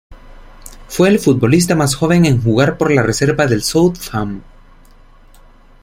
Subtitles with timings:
[0.87, 4.41] Fue el futbolista más joven en jugar por la reserva del Southampton.